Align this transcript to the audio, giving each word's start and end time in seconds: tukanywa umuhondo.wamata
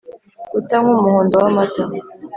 tukanywa 0.51 0.89
umuhondo.wamata 0.97 1.81